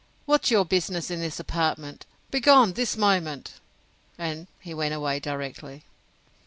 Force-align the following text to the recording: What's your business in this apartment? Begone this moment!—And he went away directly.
What's 0.25 0.49
your 0.49 0.65
business 0.65 1.11
in 1.11 1.19
this 1.19 1.39
apartment? 1.39 2.07
Begone 2.31 2.73
this 2.73 2.97
moment!—And 2.97 4.47
he 4.59 4.73
went 4.73 4.95
away 4.95 5.19
directly. 5.19 5.83